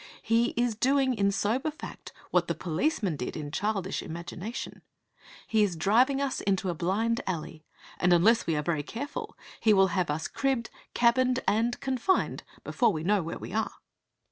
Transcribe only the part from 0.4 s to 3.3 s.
is doing in sober fact what the policeman